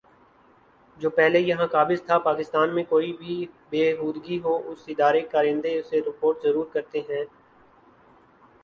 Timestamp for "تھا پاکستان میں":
2.05-2.83